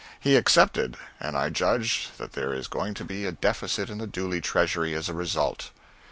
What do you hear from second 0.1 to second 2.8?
He accepted, and I judge that there is